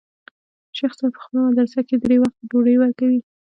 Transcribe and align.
شيخ 0.77 0.91
صاحب 0.99 1.11
په 1.15 1.21
خپله 1.23 1.39
مدرسه 1.49 1.79
کښې 1.87 1.97
درې 2.03 2.17
وخته 2.21 2.41
ډوډۍ 2.51 2.75
وركوي. 2.79 3.19